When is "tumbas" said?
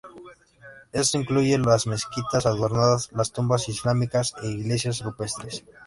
3.31-3.69